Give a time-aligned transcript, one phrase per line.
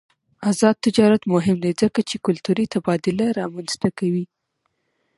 [0.49, 4.25] آزاد تجارت مهم دی ځکه چې کلتوري تبادله رامنځته کوي.